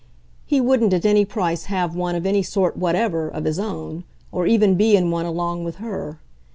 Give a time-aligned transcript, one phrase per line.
[0.47, 4.47] He wouldn't at any price, have one, of any sort whatever, of his own, or
[4.47, 6.17] even be in one along with her.